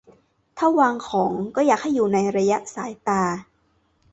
[0.57, 3.23] -ถ้าวางของ ก็อยากให้อยู่ในระยะสายตา